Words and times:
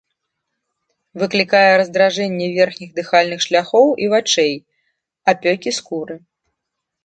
Выклікае 1.23 1.67
раздражненне 1.81 2.47
верхніх 2.57 2.89
дыхальных 2.97 3.39
шляхоў 3.47 3.87
і 4.07 4.11
вачэй, 4.17 4.53
апёкі 5.35 5.71
скуры. 5.83 6.15